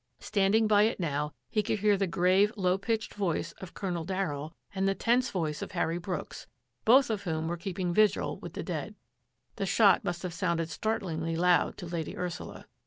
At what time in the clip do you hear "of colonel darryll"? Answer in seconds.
3.61-4.51